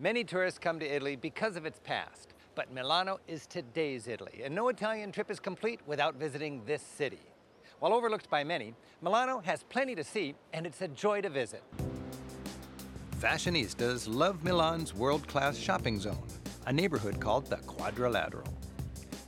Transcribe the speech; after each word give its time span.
Many 0.00 0.24
tourists 0.24 0.58
come 0.58 0.80
to 0.80 0.86
Italy 0.92 1.14
because 1.14 1.54
of 1.54 1.64
its 1.64 1.78
past, 1.78 2.34
but 2.56 2.72
Milano 2.72 3.20
is 3.28 3.46
today's 3.46 4.08
Italy, 4.08 4.42
and 4.44 4.52
no 4.52 4.68
Italian 4.68 5.12
trip 5.12 5.30
is 5.30 5.38
complete 5.38 5.78
without 5.86 6.16
visiting 6.16 6.60
this 6.66 6.82
city. 6.82 7.20
While 7.78 7.92
overlooked 7.92 8.28
by 8.28 8.42
many, 8.42 8.74
Milano 9.02 9.40
has 9.44 9.62
plenty 9.62 9.94
to 9.94 10.02
see, 10.02 10.34
and 10.52 10.66
it's 10.66 10.82
a 10.82 10.88
joy 10.88 11.20
to 11.20 11.28
visit. 11.28 11.62
Fashionistas 13.20 14.12
love 14.12 14.42
Milan's 14.42 14.92
world-class 14.94 15.56
shopping 15.56 16.00
zone, 16.00 16.26
a 16.66 16.72
neighborhood 16.72 17.20
called 17.20 17.46
the 17.46 17.58
Quadrilatero. 17.58 18.44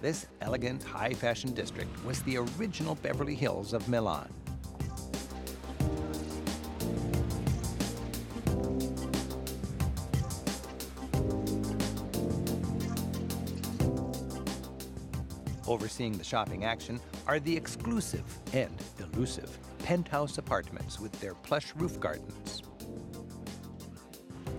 This 0.00 0.28
elegant, 0.42 0.84
high-fashion 0.84 1.54
district 1.54 1.90
was 2.04 2.22
the 2.22 2.36
original 2.36 2.94
Beverly 2.94 3.34
Hills 3.34 3.72
of 3.72 3.88
Milan. 3.88 4.32
Overseeing 15.72 16.18
the 16.18 16.22
shopping 16.22 16.66
action 16.66 17.00
are 17.26 17.40
the 17.40 17.56
exclusive 17.56 18.24
and 18.52 18.76
elusive 18.98 19.58
penthouse 19.82 20.36
apartments 20.36 21.00
with 21.00 21.18
their 21.18 21.34
plush 21.34 21.72
roof 21.76 21.98
gardens. 21.98 22.62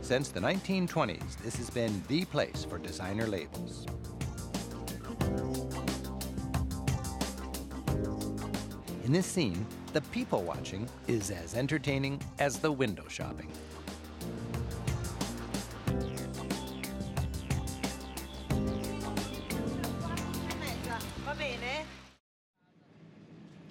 Since 0.01 0.29
the 0.29 0.39
1920s, 0.39 1.37
this 1.43 1.55
has 1.57 1.69
been 1.69 2.01
the 2.07 2.25
place 2.25 2.65
for 2.67 2.79
designer 2.79 3.27
labels. 3.27 3.85
In 9.03 9.11
this 9.11 9.27
scene, 9.27 9.67
the 9.93 10.01
people 10.11 10.41
watching 10.41 10.89
is 11.07 11.29
as 11.29 11.53
entertaining 11.53 12.19
as 12.39 12.57
the 12.57 12.71
window 12.71 13.07
shopping. 13.07 13.51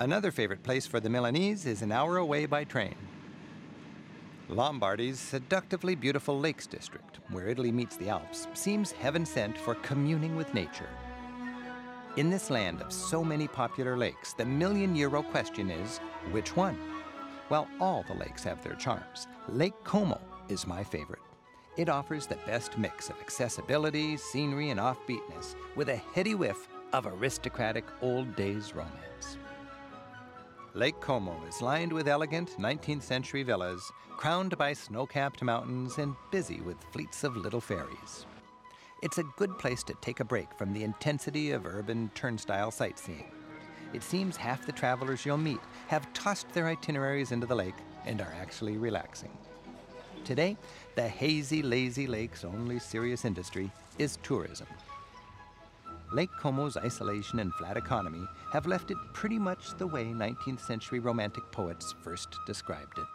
Another 0.03 0.33
favorite 0.33 0.65
place 0.65 0.85
for 0.85 0.99
the 0.99 1.09
Milanese 1.09 1.65
is 1.65 1.81
an 1.81 1.93
hour 1.93 2.17
away 2.17 2.45
by 2.45 2.65
train. 2.65 2.97
Lombardy's 4.49 5.21
seductively 5.21 5.95
beautiful 5.95 6.41
Lakes 6.41 6.67
District, 6.67 7.21
where 7.31 7.47
Italy 7.47 7.71
meets 7.71 7.97
the 7.97 8.09
Alps, 8.09 8.49
seems 8.53 8.91
heaven 8.91 9.25
sent 9.25 9.57
for 9.57 9.77
communing 9.77 10.35
with 10.35 10.53
nature. 10.55 10.89
In 12.17 12.31
this 12.31 12.51
land 12.51 12.83
of 12.83 12.93
so 12.93 13.23
many 13.23 13.47
popular 13.47 13.97
lakes, 13.97 14.33
the 14.33 14.45
million 14.45 14.97
euro 14.97 15.23
question 15.23 15.71
is 15.71 15.99
which 16.33 16.57
one? 16.57 16.77
Well, 17.49 17.69
all 17.79 18.05
the 18.09 18.15
lakes 18.15 18.43
have 18.43 18.61
their 18.65 18.75
charms. 18.75 19.29
Lake 19.49 19.85
Como 19.85 20.21
is 20.49 20.67
my 20.67 20.83
favorite. 20.83 21.23
It 21.77 21.89
offers 21.89 22.27
the 22.27 22.39
best 22.45 22.77
mix 22.77 23.09
of 23.09 23.21
accessibility, 23.21 24.17
scenery, 24.17 24.71
and 24.71 24.81
offbeatness 24.81 25.55
with 25.77 25.91
a 25.91 26.03
heady 26.13 26.35
whiff 26.35 26.69
of 26.93 27.07
aristocratic 27.07 27.85
old 28.01 28.35
days 28.37 28.75
romance. 28.75 29.39
Lake 30.75 31.01
Como 31.01 31.37
is 31.49 31.61
lined 31.61 31.93
with 31.93 32.09
elegant 32.09 32.57
19th 32.59 33.03
century 33.03 33.43
villas, 33.43 33.93
crowned 34.17 34.57
by 34.57 34.73
snow 34.73 35.07
capped 35.07 35.43
mountains 35.43 35.99
and 35.99 36.15
busy 36.31 36.61
with 36.61 36.83
fleets 36.93 37.25
of 37.25 37.37
little 37.37 37.61
ferries. 37.61 38.27
It's 39.03 39.19
a 39.19 39.25
good 39.37 39.59
place 39.59 39.83
to 39.85 39.95
take 40.01 40.21
a 40.21 40.25
break 40.25 40.49
from 40.57 40.73
the 40.73 40.85
intensity 40.85 41.51
of 41.51 41.67
urban 41.67 42.11
turnstile 42.15 42.71
sightseeing. 42.71 43.31
It 43.93 44.03
seems 44.03 44.37
half 44.37 44.65
the 44.65 44.73
travelers 44.73 45.27
you'll 45.27 45.37
meet 45.37 45.61
have 45.89 46.11
tossed 46.15 46.49
their 46.53 46.69
itineraries 46.69 47.33
into 47.33 47.47
the 47.47 47.55
lake 47.55 47.75
and 48.07 48.21
are 48.21 48.35
actually 48.41 48.79
relaxing. 48.79 49.37
Today, 50.25 50.57
the 50.95 51.09
hazy, 51.09 51.63
lazy 51.63 52.07
lake's 52.07 52.45
only 52.45 52.79
serious 52.79 53.25
industry 53.25 53.71
is 53.99 54.19
tourism. 54.23 54.69
Lake 56.13 56.31
Como's 56.39 56.77
isolation 56.77 57.39
and 57.39 57.55
flat 57.55 57.79
economy 57.79 58.29
have 58.53 58.67
left 58.67 58.91
it 58.91 58.99
pretty 59.15 59.39
much 59.39 59.75
the 59.79 59.87
way 59.87 60.13
19th 60.13 60.61
century 60.61 60.99
Romantic 60.99 61.51
poets 61.51 61.95
first 62.03 62.39
described 62.47 62.99
it. 62.99 63.07